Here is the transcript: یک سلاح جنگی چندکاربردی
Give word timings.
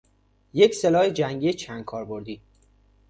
یک 0.53 0.75
سلاح 0.75 1.09
جنگی 1.09 1.53
چندکاربردی 1.53 2.41